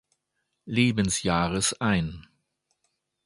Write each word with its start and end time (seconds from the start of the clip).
Lebensjahres 0.65 1.73
ein. 1.79 2.25